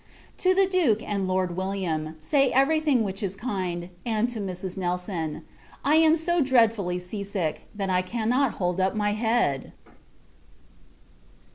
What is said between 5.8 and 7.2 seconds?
I am so dreadfully